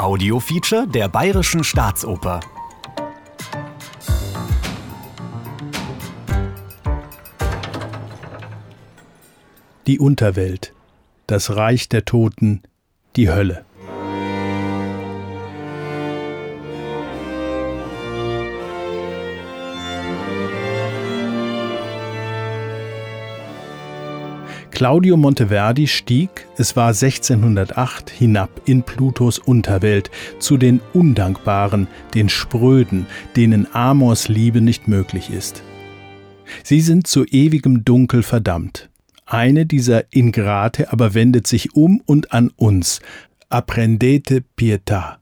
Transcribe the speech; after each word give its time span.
Audiofeature 0.00 0.86
der 0.88 1.10
Bayerischen 1.10 1.62
Staatsoper. 1.62 2.40
Die 9.86 9.98
Unterwelt, 9.98 10.72
das 11.26 11.54
Reich 11.54 11.90
der 11.90 12.06
Toten, 12.06 12.62
die 13.16 13.28
Hölle. 13.28 13.66
Claudio 24.80 25.18
Monteverdi 25.18 25.86
stieg, 25.86 26.46
es 26.56 26.74
war 26.74 26.94
1608, 26.94 28.08
hinab 28.08 28.62
in 28.64 28.82
Plutos 28.82 29.38
Unterwelt 29.38 30.10
zu 30.38 30.56
den 30.56 30.80
Undankbaren, 30.94 31.86
den 32.14 32.30
Spröden, 32.30 33.04
denen 33.36 33.68
Amors 33.74 34.28
Liebe 34.28 34.62
nicht 34.62 34.88
möglich 34.88 35.28
ist. 35.28 35.62
Sie 36.64 36.80
sind 36.80 37.06
zu 37.06 37.26
ewigem 37.26 37.84
Dunkel 37.84 38.22
verdammt. 38.22 38.88
Eine 39.26 39.66
dieser 39.66 40.04
Ingrate 40.14 40.90
aber 40.90 41.12
wendet 41.12 41.46
sich 41.46 41.76
um 41.76 42.00
und 42.06 42.32
an 42.32 42.50
uns. 42.56 43.00
Apprendete 43.50 44.42
pietà. 44.58 45.16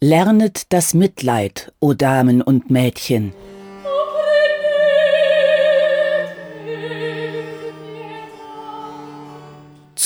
Lernet 0.00 0.72
das 0.72 0.94
Mitleid, 0.94 1.72
o 1.80 1.94
Damen 1.94 2.42
und 2.42 2.70
Mädchen. 2.70 3.32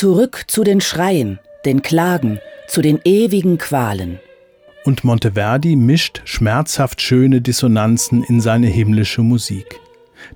Zurück 0.01 0.45
zu 0.47 0.62
den 0.62 0.80
Schreien, 0.80 1.41
den 1.65 1.83
Klagen, 1.83 2.38
zu 2.68 2.82
den 2.82 3.01
ewigen 3.04 3.59
Qualen. 3.59 4.21
Und 4.85 5.02
Monteverdi 5.02 5.74
mischt 5.74 6.23
schmerzhaft 6.24 7.02
schöne 7.02 7.41
Dissonanzen 7.41 8.23
in 8.23 8.41
seine 8.41 8.69
himmlische 8.69 9.23
Musik. 9.23 9.80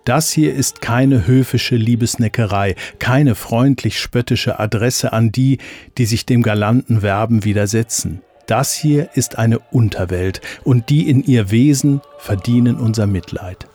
Das 0.04 0.32
hier 0.32 0.52
ist 0.52 0.80
keine 0.80 1.28
höfische 1.28 1.76
Liebesneckerei, 1.76 2.74
keine 2.98 3.36
freundlich 3.36 4.00
spöttische 4.00 4.58
Adresse 4.58 5.12
an 5.12 5.30
die, 5.30 5.58
die 5.96 6.06
sich 6.06 6.26
dem 6.26 6.42
galanten 6.42 7.02
Verben 7.02 7.44
widersetzen. 7.44 8.20
Das 8.48 8.74
hier 8.74 9.10
ist 9.14 9.38
eine 9.38 9.60
Unterwelt, 9.70 10.40
und 10.64 10.90
die 10.90 11.08
in 11.08 11.22
ihr 11.22 11.52
Wesen 11.52 12.00
verdienen 12.18 12.80
unser 12.80 13.06
Mitleid. 13.06 13.68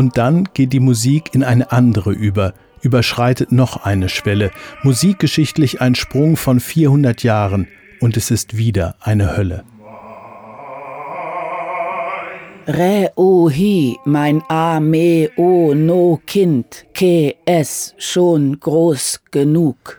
Und 0.00 0.16
dann 0.16 0.48
geht 0.54 0.72
die 0.72 0.80
Musik 0.80 1.34
in 1.34 1.44
eine 1.44 1.72
andere 1.72 2.12
über, 2.12 2.54
überschreitet 2.80 3.52
noch 3.52 3.84
eine 3.84 4.08
Schwelle, 4.08 4.50
musikgeschichtlich 4.82 5.82
ein 5.82 5.94
Sprung 5.94 6.38
von 6.38 6.58
400 6.58 7.22
Jahren, 7.22 7.68
und 8.00 8.16
es 8.16 8.30
ist 8.30 8.56
wieder 8.56 8.96
eine 9.00 9.36
Hölle. 9.36 9.62
Re 12.66 13.12
o 13.14 13.50
hi, 13.50 13.98
mein 14.06 14.40
a 14.48 14.80
me 14.80 15.28
o 15.36 15.74
no 15.74 16.18
Kind, 16.24 16.86
ke 16.94 17.34
es 17.44 17.94
schon 17.98 18.58
groß 18.58 19.20
genug. 19.30 19.98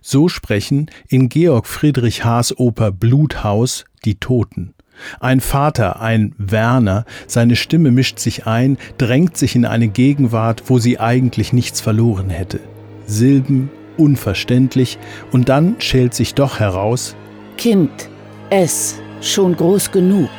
So 0.00 0.30
sprechen 0.30 0.90
in 1.10 1.28
Georg 1.28 1.66
Friedrich 1.66 2.24
Haas 2.24 2.58
Oper 2.58 2.90
Bluthaus 2.90 3.84
die 4.06 4.14
Toten. 4.14 4.72
Ein 5.20 5.40
Vater, 5.40 6.00
ein 6.00 6.34
Werner, 6.38 7.04
seine 7.26 7.56
Stimme 7.56 7.90
mischt 7.90 8.18
sich 8.18 8.46
ein, 8.46 8.78
drängt 8.98 9.36
sich 9.36 9.56
in 9.56 9.64
eine 9.64 9.88
Gegenwart, 9.88 10.64
wo 10.66 10.78
sie 10.78 10.98
eigentlich 11.00 11.52
nichts 11.52 11.80
verloren 11.80 12.30
hätte. 12.30 12.60
Silben, 13.06 13.70
unverständlich, 13.96 14.98
und 15.32 15.48
dann 15.48 15.76
schält 15.78 16.14
sich 16.14 16.34
doch 16.34 16.60
heraus 16.60 17.16
Kind, 17.56 18.10
es 18.50 18.96
schon 19.22 19.56
groß 19.56 19.90
genug. 19.90 20.30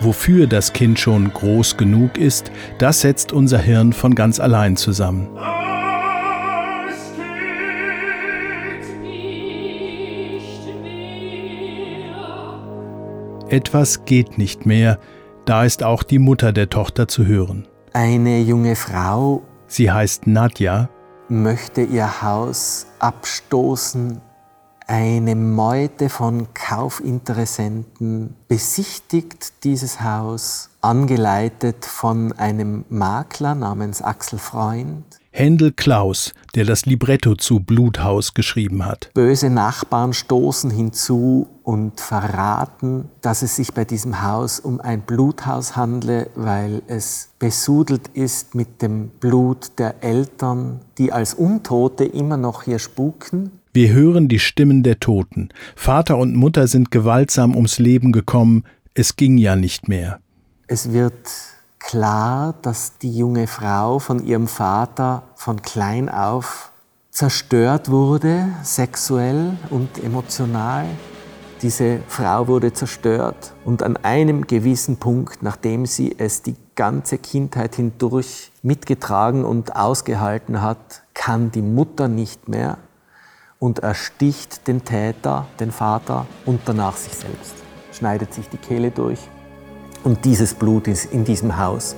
Wofür 0.00 0.46
das 0.46 0.72
Kind 0.72 0.98
schon 0.98 1.32
groß 1.32 1.76
genug 1.76 2.18
ist, 2.18 2.50
das 2.78 3.02
setzt 3.02 3.32
unser 3.32 3.58
Hirn 3.58 3.92
von 3.92 4.14
ganz 4.14 4.40
allein 4.40 4.76
zusammen. 4.76 5.28
Etwas 13.48 14.04
geht 14.04 14.38
nicht 14.38 14.66
mehr, 14.66 14.98
da 15.44 15.64
ist 15.64 15.84
auch 15.84 16.02
die 16.02 16.18
Mutter 16.18 16.52
der 16.52 16.68
Tochter 16.68 17.06
zu 17.06 17.26
hören. 17.26 17.68
Eine 17.92 18.40
junge 18.40 18.74
Frau 18.74 19.42
Sie 19.68 19.90
heißt 19.90 20.26
Nadja, 20.26 20.88
möchte 21.28 21.82
ihr 21.82 22.22
Haus 22.22 22.86
abstoßen. 22.98 24.20
Eine 24.88 25.34
Meute 25.34 26.08
von 26.08 26.48
Kaufinteressenten 26.54 28.36
besichtigt 28.46 29.64
dieses 29.64 30.00
Haus, 30.00 30.70
angeleitet 30.80 31.84
von 31.84 32.32
einem 32.32 32.84
Makler 32.88 33.56
namens 33.56 34.02
Axel 34.02 34.38
Freund. 34.38 35.04
Händel 35.36 35.70
Klaus, 35.70 36.32
der 36.54 36.64
das 36.64 36.86
Libretto 36.86 37.34
zu 37.34 37.60
Bluthaus 37.60 38.32
geschrieben 38.32 38.86
hat. 38.86 39.10
Böse 39.12 39.50
Nachbarn 39.50 40.14
stoßen 40.14 40.70
hinzu 40.70 41.46
und 41.62 42.00
verraten, 42.00 43.10
dass 43.20 43.42
es 43.42 43.56
sich 43.56 43.74
bei 43.74 43.84
diesem 43.84 44.22
Haus 44.22 44.58
um 44.58 44.80
ein 44.80 45.02
Bluthaus 45.02 45.76
handle, 45.76 46.30
weil 46.36 46.80
es 46.86 47.28
besudelt 47.38 48.08
ist 48.14 48.54
mit 48.54 48.80
dem 48.80 49.08
Blut 49.20 49.78
der 49.78 50.02
Eltern, 50.02 50.80
die 50.96 51.12
als 51.12 51.34
Untote 51.34 52.04
immer 52.04 52.38
noch 52.38 52.62
hier 52.62 52.78
spuken. 52.78 53.50
Wir 53.74 53.92
hören 53.92 54.28
die 54.28 54.38
Stimmen 54.38 54.82
der 54.82 55.00
Toten. 55.00 55.50
Vater 55.74 56.16
und 56.16 56.34
Mutter 56.34 56.66
sind 56.66 56.90
gewaltsam 56.90 57.54
ums 57.54 57.78
Leben 57.78 58.10
gekommen, 58.10 58.64
es 58.94 59.16
ging 59.16 59.36
ja 59.36 59.54
nicht 59.54 59.86
mehr. 59.86 60.18
Es 60.66 60.94
wird 60.94 61.28
klar, 61.86 62.54
dass 62.62 62.98
die 62.98 63.16
junge 63.16 63.46
Frau 63.46 64.00
von 64.00 64.24
ihrem 64.26 64.48
Vater 64.48 65.22
von 65.36 65.62
klein 65.62 66.08
auf 66.08 66.72
zerstört 67.10 67.90
wurde, 67.90 68.48
sexuell 68.62 69.56
und 69.70 70.02
emotional. 70.02 70.86
Diese 71.62 72.00
Frau 72.08 72.48
wurde 72.48 72.72
zerstört 72.72 73.54
und 73.64 73.84
an 73.84 73.96
einem 73.98 74.48
gewissen 74.48 74.96
Punkt, 74.96 75.44
nachdem 75.44 75.86
sie 75.86 76.14
es 76.18 76.42
die 76.42 76.56
ganze 76.74 77.18
Kindheit 77.18 77.76
hindurch 77.76 78.50
mitgetragen 78.62 79.44
und 79.44 79.76
ausgehalten 79.76 80.62
hat, 80.62 81.04
kann 81.14 81.52
die 81.52 81.62
Mutter 81.62 82.08
nicht 82.08 82.48
mehr 82.48 82.78
und 83.60 83.78
ersticht 83.78 84.66
den 84.66 84.84
Täter, 84.84 85.46
den 85.60 85.70
Vater 85.70 86.26
und 86.44 86.60
danach 86.66 86.96
sich 86.96 87.14
selbst, 87.14 87.54
schneidet 87.92 88.34
sich 88.34 88.48
die 88.48 88.58
Kehle 88.58 88.90
durch 88.90 89.20
und 90.06 90.24
dieses 90.24 90.54
Blut 90.54 90.86
ist 90.86 91.12
in 91.12 91.24
diesem 91.24 91.58
Haus. 91.58 91.96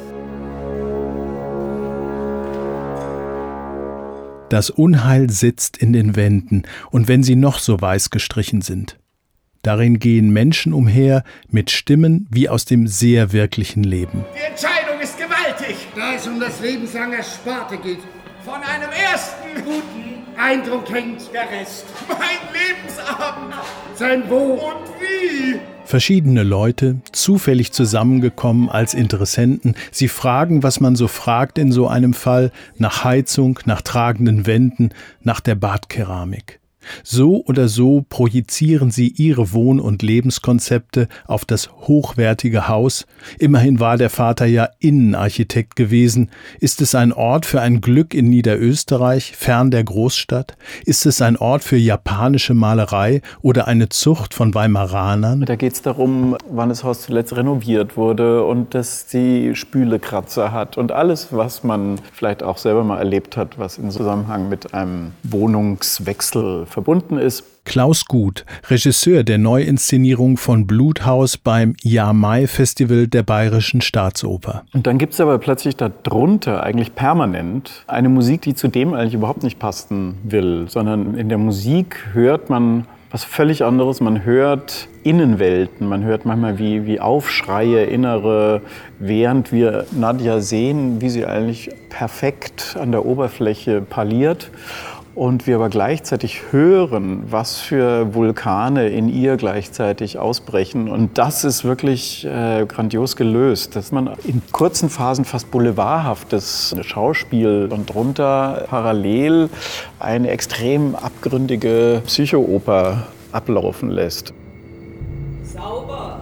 Das 4.49 4.71
Unheil 4.71 5.29
sitzt 5.29 5.77
in 5.77 5.93
den 5.93 6.17
Wänden, 6.17 6.63
und 6.91 7.07
wenn 7.07 7.23
sie 7.23 7.37
noch 7.37 7.59
so 7.59 7.79
weiß 7.79 8.09
gestrichen 8.09 8.63
sind. 8.63 8.99
Darin 9.61 9.99
gehen 9.99 10.31
Menschen 10.31 10.73
umher 10.73 11.23
mit 11.51 11.71
Stimmen 11.71 12.27
wie 12.31 12.49
aus 12.49 12.65
dem 12.65 12.87
sehr 12.87 13.33
wirklichen 13.33 13.85
Leben. 13.85 14.25
Die 14.35 14.51
Entscheidung 14.51 15.01
ist 15.03 15.19
gewaltig. 15.19 15.77
Da 15.95 16.15
es 16.15 16.27
um 16.27 16.41
das 16.41 16.61
lebenslange 16.61 17.23
Sparte 17.23 17.77
geht. 17.77 17.99
Von 18.43 18.63
einem 18.63 18.91
ersten 18.91 19.63
guten 19.63 20.39
Eindruck 20.39 20.91
hängt 20.91 21.31
der 21.35 21.51
Rest. 21.51 21.85
Mein 22.09 22.39
Lebensabend. 22.55 23.55
Sein 23.95 24.23
Wo 24.31 24.55
Und 24.55 24.89
wie? 24.99 25.61
Verschiedene 25.89 26.43
Leute, 26.43 27.01
zufällig 27.13 27.73
zusammengekommen 27.73 28.69
als 28.69 28.93
Interessenten, 28.93 29.75
sie 29.91 30.09
fragen, 30.09 30.63
was 30.63 30.81
man 30.81 30.97
so 30.97 31.09
fragt 31.09 31.57
in 31.57 31.73
so 31.73 31.89
einem 31.89 32.13
Fall, 32.13 32.53
nach 32.77 33.05
Heizung, 33.05 33.59
nach 33.65 33.81
tragenden 33.81 34.45
Wänden, 34.45 34.91
nach 35.23 35.41
der 35.41 35.55
Badkeramik. 35.55 36.61
So 37.03 37.45
oder 37.45 37.69
so 37.69 38.05
projizieren 38.09 38.91
sie 38.91 39.09
ihre 39.09 39.53
Wohn- 39.53 39.81
und 39.81 40.03
Lebenskonzepte 40.03 41.09
auf 41.27 41.45
das 41.45 41.71
hochwertige 41.73 42.69
Haus. 42.69 43.07
Immerhin 43.39 43.81
war 43.81 43.97
der 43.97 44.11
Vater 44.11 44.47
ja 44.47 44.69
Innenarchitekt 44.79 45.77
gewesen. 45.77 46.31
Ist 46.61 46.81
es 46.81 46.95
ein 46.95 47.13
Ort 47.13 47.47
für 47.47 47.61
ein 47.61 47.81
Glück 47.81 48.15
in 48.15 48.29
Niederösterreich, 48.29 49.37
fern 49.37 49.71
der 49.71 49.85
Großstadt? 49.85 50.57
Ist 50.85 51.07
es 51.07 51.23
ein 51.23 51.37
Ort 51.37 51.65
für 51.65 51.77
japanische 51.77 52.55
Malerei 52.55 53.23
oder 53.43 53.67
eine 53.67 53.89
Zucht 53.89 54.35
von 54.35 54.55
Weimaranern? 54.55 55.43
Da 55.43 55.57
geht 55.57 55.73
es 55.73 55.83
darum, 55.83 56.37
wann 56.51 56.69
das 56.69 56.85
Haus 56.85 57.03
zuletzt 57.03 57.37
renoviert 57.37 57.97
wurde 57.97 58.45
und 58.45 58.75
dass 58.75 59.07
die 59.07 59.55
Spülekratzer 59.55 60.53
hat 60.53 60.79
und 60.79 60.93
alles, 60.93 61.29
was 61.33 61.65
man 61.65 62.01
vielleicht 62.13 62.43
auch 62.43 62.59
selber 62.59 62.85
mal 62.85 62.99
erlebt 62.99 63.37
hat, 63.37 63.59
was 63.59 63.79
im 63.79 63.91
Zusammenhang 63.91 64.49
mit 64.49 64.75
einem 64.75 65.13
Wohnungswechsel 65.23 66.67
verbunden 66.79 67.19
ist. 67.19 67.43
Klaus 67.65 68.05
Gut, 68.05 68.45
Regisseur 68.71 69.25
der 69.25 69.37
Neuinszenierung 69.37 70.37
von 70.37 70.67
Bluthaus 70.67 71.37
beim 71.37 71.75
Jahr-Mai-Festival 71.83 73.09
der 73.09 73.25
Bayerischen 73.25 73.81
Staatsoper. 73.81 74.63
Und 74.73 74.87
dann 74.87 74.97
gibt 74.97 75.13
es 75.13 75.21
aber 75.21 75.39
plötzlich 75.39 75.77
darunter, 75.77 76.63
eigentlich 76.63 76.95
permanent, 76.95 77.85
eine 77.89 78.09
Musik, 78.09 78.43
die 78.43 78.55
zu 78.55 78.69
dem 78.69 78.95
eigentlich 78.95 79.15
überhaupt 79.15 79.43
nicht 79.43 79.59
passen 79.59 80.19
will, 80.23 80.67
sondern 80.69 81.15
in 81.15 81.29
der 81.29 81.39
Musik 81.39 81.97
hört 82.13 82.49
man 82.49 82.87
was 83.11 83.25
völlig 83.25 83.65
anderes. 83.65 84.01
Man 84.01 84.25
hört 84.25 84.87
Innenwelten, 85.03 85.89
man 85.89 86.05
hört 86.05 86.27
manchmal 86.27 86.59
wie, 86.59 86.87
wie 86.87 87.01
Aufschreie, 87.01 87.85
innere, 87.85 88.61
während 88.99 89.51
wir 89.51 89.87
Nadja 89.93 90.41
sehen, 90.41 91.01
wie 91.01 91.09
sie 91.09 91.25
eigentlich 91.25 91.71
perfekt 91.89 92.77
an 92.79 92.93
der 92.93 93.05
Oberfläche 93.07 93.81
parliert 93.81 94.51
und 95.19 95.49
wir 95.49 95.57
aber 95.57 95.69
gleichzeitig 95.69 96.53
hören, 96.53 97.25
was 97.29 97.59
für 97.59 98.15
Vulkane 98.15 98.89
in 98.89 99.09
ihr 99.09 99.37
gleichzeitig 99.37 100.17
ausbrechen. 100.17 100.89
Und 100.89 101.19
das 101.19 101.43
ist 101.43 101.65
wirklich 101.65 102.25
äh, 102.25 102.65
grandios 102.67 103.17
gelöst, 103.17 103.75
dass 103.75 103.91
man 103.91 104.11
in 104.23 104.43
kurzen 104.53 104.89
Phasen 104.89 105.25
fast 105.25 105.51
boulevardhaftes 105.51 106.77
Schauspiel 106.83 107.69
und 107.73 107.93
drunter 107.93 108.67
parallel 108.71 109.51
eine 109.99 110.31
extrem 110.31 110.95
abgründige 110.95 112.01
Psychooper 112.07 113.09
ablaufen 113.33 113.91
lässt. 113.91 114.33
Sauber 115.43 116.21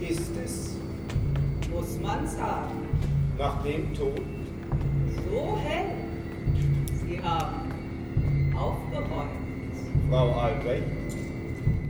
ist 0.00 0.32
es, 0.44 0.76
muss 1.72 2.00
man 2.02 2.26
sagen. 2.26 2.82
Nach 3.38 3.62
dem 3.62 3.94
Tod? 3.94 4.20
So 5.30 5.56
hell. 5.62 5.84
Sie 7.06 7.22
haben? 7.22 7.75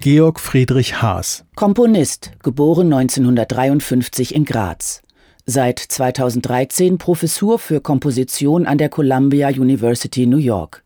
Georg 0.00 0.40
Friedrich 0.40 1.02
Haas. 1.02 1.44
Komponist, 1.54 2.30
geboren 2.42 2.92
1953 2.92 4.34
in 4.34 4.44
Graz. 4.44 5.02
Seit 5.46 5.78
2013 5.78 6.98
Professur 6.98 7.58
für 7.58 7.80
Komposition 7.80 8.66
an 8.66 8.78
der 8.78 8.88
Columbia 8.88 9.48
University 9.48 10.26
New 10.26 10.38
York. 10.38 10.82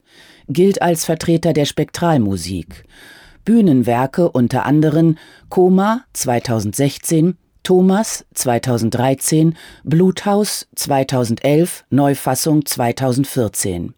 Gilt 0.48 0.82
als 0.82 1.04
Vertreter 1.04 1.52
der 1.52 1.66
Spektralmusik. 1.66 2.84
Bühnenwerke 3.44 4.30
unter 4.30 4.66
anderem 4.66 5.16
Koma 5.48 6.04
2016, 6.12 7.36
Thomas 7.62 8.24
2013, 8.34 9.54
Bluthaus 9.84 10.66
2011, 10.74 11.84
Neufassung 11.90 12.64
2014 12.64 13.94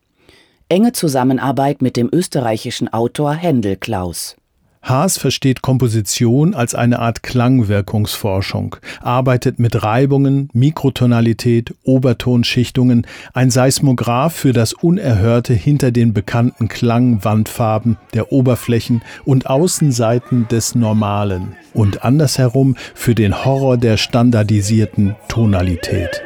enge 0.73 0.93
Zusammenarbeit 0.93 1.83
mit 1.83 1.99
dem 1.99 2.09
österreichischen 2.11 2.91
Autor 2.91 3.35
Händel 3.35 3.77
Klaus. 3.77 4.37
Haas 4.81 5.19
versteht 5.19 5.61
Komposition 5.61 6.55
als 6.55 6.75
eine 6.75 6.99
Art 6.99 7.23
Klangwirkungsforschung, 7.23 8.77
arbeitet 9.03 9.59
mit 9.59 9.83
Reibungen, 9.83 10.49
Mikrotonalität, 10.55 11.75
Obertonschichtungen, 11.85 13.07
ein 13.35 13.51
Seismograph 13.51 14.35
für 14.35 14.55
das 14.55 14.73
Unerhörte 14.73 15.53
hinter 15.53 15.91
den 15.91 16.15
bekannten 16.15 16.69
Klangwandfarben 16.69 17.99
der 18.15 18.33
Oberflächen 18.33 19.03
und 19.27 19.51
Außenseiten 19.51 20.49
des 20.49 20.75
Normalen 20.75 21.55
und 21.75 22.03
andersherum 22.03 22.77
für 22.95 23.15
den 23.15 23.45
Horror 23.45 23.77
der 23.77 23.99
standardisierten 23.99 25.17
Tonalität. 25.29 26.23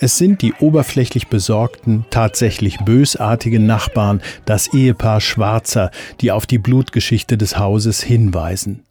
Es 0.00 0.16
sind 0.16 0.42
die 0.42 0.54
oberflächlich 0.54 1.26
besorgten, 1.26 2.04
tatsächlich 2.10 2.78
bösartigen 2.78 3.66
Nachbarn, 3.66 4.20
das 4.44 4.72
Ehepaar 4.72 5.20
Schwarzer, 5.20 5.90
die 6.20 6.30
auf 6.30 6.46
die 6.46 6.58
Blutgeschichte 6.58 7.36
des 7.36 7.58
Hauses 7.58 8.00
hinweisen. 8.00 8.84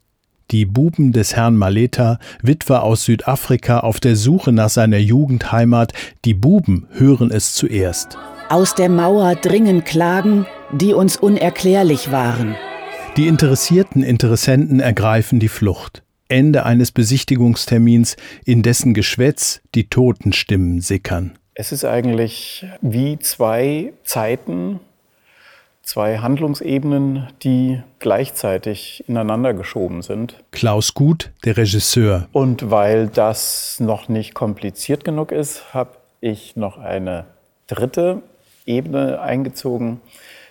Die 0.51 0.65
Buben 0.65 1.13
des 1.13 1.35
Herrn 1.35 1.55
Maleta, 1.55 2.19
Witwer 2.41 2.83
aus 2.83 3.05
Südafrika 3.05 3.79
auf 3.81 3.99
der 3.99 4.15
Suche 4.15 4.51
nach 4.51 4.69
seiner 4.69 4.97
Jugendheimat, 4.97 5.93
die 6.25 6.33
Buben 6.33 6.87
hören 6.91 7.31
es 7.31 7.53
zuerst. 7.53 8.17
Aus 8.49 8.75
der 8.75 8.89
Mauer 8.89 9.35
dringen 9.35 9.83
Klagen, 9.83 10.45
die 10.71 10.93
uns 10.93 11.15
unerklärlich 11.17 12.11
waren. 12.11 12.55
Die 13.15 13.27
interessierten 13.27 14.03
Interessenten 14.03 14.79
ergreifen 14.79 15.39
die 15.39 15.49
Flucht. 15.49 16.03
Ende 16.29 16.65
eines 16.65 16.91
Besichtigungstermins, 16.91 18.17
in 18.45 18.63
dessen 18.63 18.93
Geschwätz 18.93 19.61
die 19.75 19.89
Totenstimmen 19.89 20.81
sickern. 20.81 21.37
Es 21.53 21.71
ist 21.71 21.85
eigentlich 21.85 22.65
wie 22.81 23.17
zwei 23.17 23.93
Zeiten, 24.03 24.79
zwei 25.81 26.19
Handlungsebenen, 26.19 27.27
die 27.43 27.81
gleichzeitig 27.99 29.03
ineinander 29.07 29.53
geschoben 29.53 30.01
sind. 30.01 30.35
Klaus 30.51 30.93
Gut, 30.93 31.31
der 31.45 31.57
Regisseur. 31.57 32.27
Und 32.31 32.69
weil 32.69 33.07
das 33.07 33.79
noch 33.79 34.09
nicht 34.09 34.33
kompliziert 34.33 35.03
genug 35.03 35.31
ist, 35.31 35.73
habe 35.73 35.91
ich 36.21 36.55
noch 36.55 36.77
eine 36.77 37.25
dritte 37.67 38.21
Ebene 38.65 39.21
eingezogen. 39.21 40.01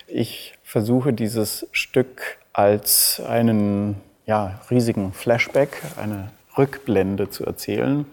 Ich 0.07 0.55
versuche 0.63 1.13
dieses 1.13 1.67
Stück 1.71 2.37
als 2.51 3.21
einen 3.25 3.95
ja, 4.27 4.59
riesigen 4.69 5.13
Flashback, 5.13 5.81
eine 5.95 6.29
Rückblende 6.57 7.29
zu 7.29 7.45
erzählen, 7.45 8.05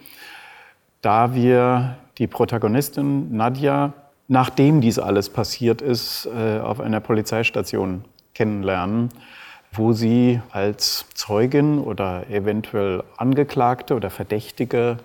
da 1.02 1.34
wir 1.34 1.96
die 2.18 2.28
Protagonistin 2.28 3.36
Nadja, 3.36 3.92
nachdem 4.28 4.80
dies 4.80 4.98
alles 4.98 5.28
passiert 5.28 5.82
ist, 5.82 6.26
äh, 6.26 6.60
auf 6.60 6.80
einer 6.80 7.00
Polizeistation 7.00 8.04
kennenlernen, 8.32 9.10
wo 9.72 9.92
sie 9.92 10.40
als 10.50 11.04
Zeugin 11.14 11.80
oder 11.80 12.30
eventuell 12.30 13.02
Angeklagte 13.16 13.94
oder 13.94 14.08
Verdächtige 14.08 14.98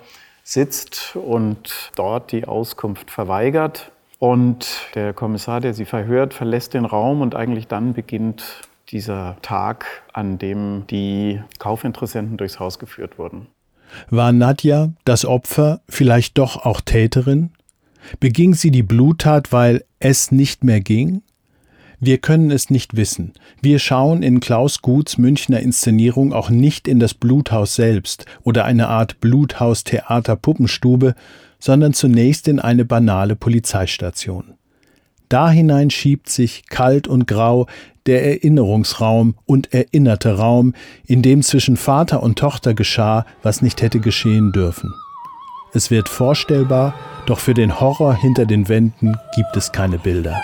sitzt 0.44 1.16
und 1.16 1.92
dort 1.96 2.32
die 2.32 2.46
Auskunft 2.46 3.10
verweigert. 3.10 3.92
Und 4.20 4.68
der 4.96 5.14
Kommissar, 5.14 5.60
der 5.60 5.74
sie 5.74 5.86
verhört, 5.86 6.34
verlässt 6.34 6.76
den 6.76 6.86
Raum 6.86 7.22
und 7.22 7.36
eigentlich 7.36 7.68
dann 7.68 7.94
beginnt 7.94 8.69
dieser 8.92 9.38
Tag, 9.42 9.86
an 10.14 10.38
dem 10.38 10.86
die 10.90 11.42
Kaufinteressenten 11.60 12.38
durchs 12.38 12.60
Haus 12.60 12.80
geführt 12.80 13.18
wurden. 13.18 13.48
War 14.10 14.32
Nadja, 14.32 14.92
das 15.06 15.26
Opfer, 15.26 15.82
vielleicht 15.90 16.38
doch 16.38 16.66
auch 16.66 16.82
Täterin? 16.82 17.52
Beging 18.20 18.54
sie 18.54 18.72
die 18.72 18.84
Bluttat, 18.84 19.52
weil 19.52 19.84
es 20.00 20.32
nicht 20.32 20.64
mehr 20.64 20.80
ging? 20.80 21.22
Wir 22.00 22.18
können 22.18 22.50
es 22.50 22.70
nicht 22.70 22.96
wissen. 22.96 23.34
Wir 23.62 23.78
schauen 23.78 24.24
in 24.24 24.40
Klaus 24.40 24.82
Guts 24.82 25.18
Münchner 25.18 25.60
Inszenierung 25.60 26.32
auch 26.32 26.50
nicht 26.50 26.88
in 26.88 27.00
das 27.00 27.14
Bluthaus 27.14 27.76
selbst 27.76 28.26
oder 28.44 28.64
eine 28.64 28.88
Art 28.88 29.20
Bluthaus-Theater-Puppenstube, 29.20 31.14
sondern 31.60 31.94
zunächst 31.94 32.48
in 32.48 32.60
eine 32.60 32.86
banale 32.86 33.36
Polizeistation. 33.36 34.54
Da 35.30 35.52
hinein 35.52 35.92
schiebt 35.92 36.28
sich 36.28 36.64
kalt 36.70 37.08
und 37.08 37.28
grau 37.28 37.68
der 38.08 38.26
Erinnerungsraum 38.26 39.36
und 39.46 39.72
erinnerte 39.72 40.38
Raum, 40.38 40.74
in 41.06 41.22
dem 41.22 41.44
zwischen 41.44 41.78
Vater 41.78 42.24
und 42.24 42.40
Tochter 42.40 42.74
geschah, 42.74 43.28
was 43.44 43.62
nicht 43.62 43.84
hätte 43.84 44.00
geschehen 44.00 44.52
dürfen. 44.52 44.92
Es 45.72 45.92
wird 45.92 46.10
vorstellbar, 46.10 46.96
doch 47.28 47.38
für 47.38 47.54
den 47.54 47.80
Horror 47.80 48.16
hinter 48.16 48.48
den 48.48 48.68
Wänden 48.68 49.16
gibt 49.36 49.56
es 49.56 49.72
keine 49.72 50.00
Bilder. 50.00 50.42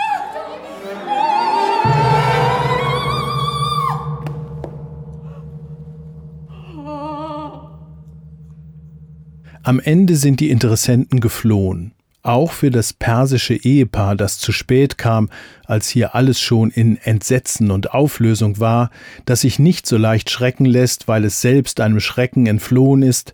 Am 9.64 9.80
Ende 9.80 10.16
sind 10.16 10.40
die 10.40 10.52
Interessenten 10.52 11.22
geflohen 11.22 11.96
auch 12.26 12.52
für 12.52 12.72
das 12.72 12.94
persische 12.94 13.56
Ehepaar, 13.56 14.16
das 14.16 14.40
zu 14.40 14.52
spät 14.52 14.98
kam, 14.98 15.30
als 15.66 15.90
hier 15.90 16.16
alles 16.16 16.40
schon 16.40 16.72
in 16.72 16.98
Entsetzen 16.98 17.72
und 17.72 17.94
Auflösung 17.94 18.60
war, 18.60 18.90
das 19.26 19.42
sich 19.42 19.60
nicht 19.60 19.88
so 19.88 19.98
leicht 19.98 20.30
schrecken 20.30 20.66
lässt, 20.66 21.08
weil 21.08 21.26
es 21.26 21.42
selbst 21.42 21.80
einem 21.80 22.00
Schrecken 22.00 22.46
entflohen 22.48 23.02
ist, 23.02 23.34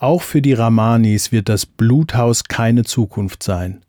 auch 0.00 0.22
für 0.22 0.40
die 0.40 0.52
Ramanis 0.52 1.32
wird 1.32 1.48
das 1.48 1.66
Bluthaus 1.66 2.44
keine 2.44 2.84
Zukunft 2.84 3.42
sein. 3.42 3.82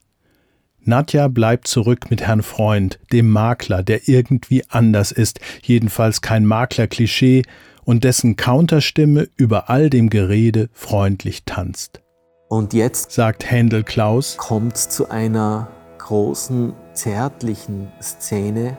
Nadja 0.82 1.28
bleibt 1.28 1.68
zurück 1.68 2.10
mit 2.10 2.22
Herrn 2.22 2.42
Freund, 2.42 3.00
dem 3.12 3.30
Makler, 3.30 3.84
der 3.84 4.08
irgendwie 4.08 4.64
anders 4.70 5.12
ist, 5.12 5.40
jedenfalls 5.62 6.22
kein 6.22 6.46
Maklerklischee, 6.46 7.44
und 7.84 8.04
dessen 8.04 8.36
Counterstimme 8.36 9.30
über 9.36 9.70
all 9.70 9.90
dem 9.90 10.12
Gerede 10.12 10.70
freundlich 10.74 11.44
tanzt. 11.46 12.02
Und 12.50 12.74
jetzt, 12.74 13.12
sagt 13.12 13.46
Händel 13.46 13.84
Klaus, 13.84 14.36
kommt 14.36 14.76
es 14.76 14.90
zu 14.90 15.08
einer 15.12 15.68
großen 16.00 16.74
zärtlichen 16.94 17.92
Szene. 18.02 18.76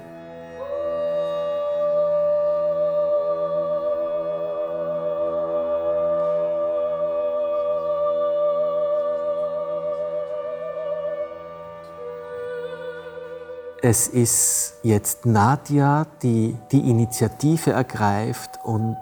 Es 13.82 14.08
ist 14.08 14.80
jetzt 14.82 15.26
Nadja, 15.26 16.08
die 16.24 16.56
die 16.72 16.90
Initiative 16.90 17.70
ergreift 17.70 18.58
und 18.64 18.96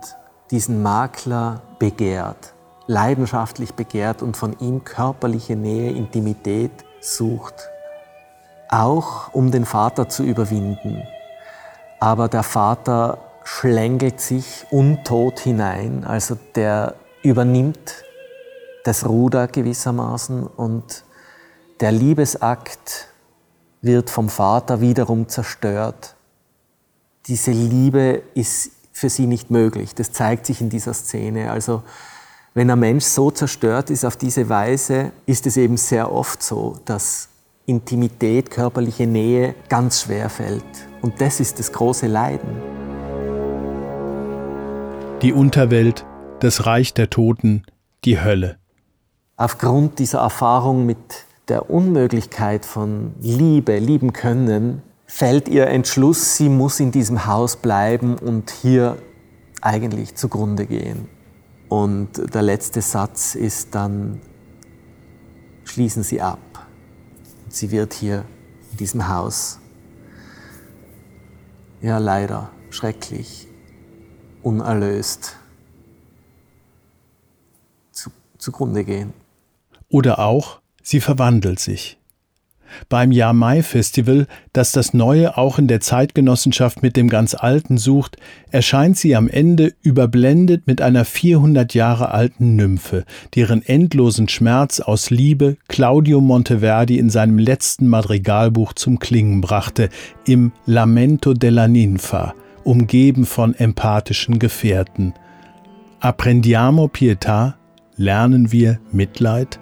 diesen 0.51 0.83
Makler 0.83 1.63
begehrt 1.79 2.53
leidenschaftlich 2.89 3.75
begehrt 3.75 4.23
und 4.23 4.37
von 4.37 4.59
ihm 4.59 4.83
körperliche 4.83 5.55
Nähe, 5.55 5.93
Intimität 5.93 6.73
sucht, 7.01 7.55
auch 8.71 9.33
um 9.33 9.53
den 9.53 9.65
Vater 9.65 10.09
zu 10.09 10.25
überwinden. 10.25 11.03
Aber 12.01 12.29
der 12.29 12.43
Vater 12.43 13.19
schlängelt 13.45 14.21
sich 14.21 14.67
untot 14.71 15.39
hinein, 15.39 16.05
also 16.05 16.37
der 16.55 16.95
übernimmt 17.23 18.05
das 18.85 19.07
Ruder 19.07 19.49
gewissermaßen 19.49 20.47
und 20.47 21.05
der 21.81 21.93
Liebesakt 21.93 23.09
wird 23.83 24.09
vom 24.09 24.31
Vater 24.31 24.81
wiederum 24.81 25.29
zerstört. 25.29 26.17
Diese 27.27 27.51
Liebe 27.51 28.23
ist 28.35 28.71
für 28.93 29.11
sie 29.11 29.27
nicht 29.27 29.51
möglich. 29.51 29.95
Das 29.95 30.13
zeigt 30.13 30.47
sich 30.47 30.61
in 30.61 30.71
dieser 30.71 30.95
Szene. 30.95 31.53
Also 31.53 31.83
wenn 32.59 32.73
ein 32.73 32.81
Mensch 32.81 33.05
so 33.05 33.31
zerstört 33.31 33.89
ist 33.89 34.05
auf 34.05 34.17
diese 34.17 34.49
Weise, 34.49 35.13
ist 35.27 35.47
es 35.47 35.57
eben 35.57 35.77
sehr 35.77 36.11
oft 36.11 36.43
so, 36.43 36.75
dass 36.87 37.29
Intimität, 37.67 38.51
körperliche 38.51 39.07
Nähe 39.07 39.55
ganz 39.69 40.03
schwer 40.03 40.29
fällt. 40.29 40.65
Und 41.01 41.21
das 41.21 41.39
ist 41.39 41.61
das 41.61 41.73
große 41.73 42.09
Leiden. 42.09 42.49
Die 45.23 45.33
Unterwelt, 45.33 46.05
das 46.41 46.67
Reich 46.67 46.95
der 46.95 47.11
Toten, 47.11 47.63
die 48.05 48.21
Hölle. 48.21 48.57
Aufgrund 49.37 50.01
dieser 50.01 50.19
Erfahrung 50.19 50.85
mit 50.85 50.99
der 51.47 51.71
Unmöglichkeit 51.71 52.65
von 52.65 53.15
Liebe, 53.21 53.79
lieben 53.79 54.13
können, 54.13 54.83
fällt 55.07 55.49
ihr 55.49 55.69
Entschluss, 55.69 56.37
sie 56.37 56.49
muss 56.49 56.81
in 56.81 56.91
diesem 56.91 57.25
Haus 57.25 57.55
bleiben 57.55 58.19
und 58.19 58.51
hier 58.51 58.97
eigentlich 59.61 60.17
zugrunde 60.17 60.67
gehen. 60.67 61.18
Und 61.69 62.35
der 62.35 62.43
letzte 62.43 62.81
Satz 62.81 63.35
ist 63.35 63.75
dann, 63.75 64.21
schließen 65.65 66.03
Sie 66.03 66.21
ab. 66.21 66.67
Sie 67.49 67.71
wird 67.71 67.93
hier 67.93 68.25
in 68.73 68.77
diesem 68.79 69.09
Haus, 69.09 69.59
ja 71.81 71.99
leider, 71.99 72.51
schrecklich, 72.71 73.47
unerlöst 74.43 75.37
zu, 77.93 78.11
zugrunde 78.39 78.85
gehen. 78.85 79.13
Oder 79.89 80.19
auch, 80.19 80.61
sie 80.83 81.01
verwandelt 81.01 81.61
sich. 81.61 81.99
Beim 82.89 83.13
Jahr-Mai-Festival, 83.13 84.27
das 84.53 84.73
das 84.73 84.95
Neue 84.95 85.37
auch 85.37 85.59
in 85.59 85.69
der 85.69 85.81
Zeitgenossenschaft 85.81 86.83
mit 86.83 86.97
dem 86.97 87.09
ganz 87.09 87.35
Alten 87.35 87.79
sucht, 87.79 88.17
erscheint 88.51 88.97
sie 88.97 89.15
am 89.15 89.29
Ende 89.29 89.75
überblendet 89.83 90.67
mit 90.67 90.81
einer 90.81 91.05
400 91.05 91.75
Jahre 91.75 92.13
alten 92.13 92.57
Nymphe, 92.57 93.05
deren 93.35 93.63
endlosen 93.63 94.29
Schmerz 94.29 94.81
aus 94.81 95.11
Liebe 95.11 95.57
Claudio 95.69 96.21
Monteverdi 96.21 96.99
in 96.99 97.11
seinem 97.11 97.39
letzten 97.39 97.87
Madrigalbuch 97.89 98.73
zum 98.73 98.99
Klingen 98.99 99.41
brachte, 99.41 99.89
im 100.27 100.53
Lamento 100.67 101.35
della 101.35 101.69
Ninfa, 101.69 102.35
umgeben 102.65 103.27
von 103.27 103.55
empathischen 103.55 104.39
Gefährten. 104.39 105.15
Apprendiamo 106.01 106.87
pietà, 106.87 107.55
lernen 107.97 108.53
wir 108.53 108.79
Mitleid? 108.93 109.59